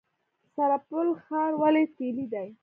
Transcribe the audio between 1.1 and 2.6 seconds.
ښار ولې تیلي دی؟